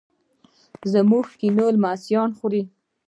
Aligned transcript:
موږ 1.11 1.25
کینوو 1.39 1.67
چې 1.69 1.73
لمسیان 1.75 2.29
وخوري. 2.33 2.61